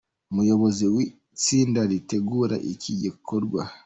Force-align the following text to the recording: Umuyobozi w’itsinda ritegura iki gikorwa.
Umuyobozi 0.31 0.85
w’itsinda 0.93 1.81
ritegura 1.91 2.55
iki 2.73 2.91
gikorwa. 3.01 3.61